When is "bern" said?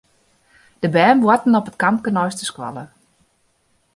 0.95-1.19